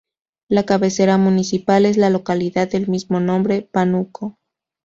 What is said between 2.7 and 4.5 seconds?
mismo nombre, Pánuco.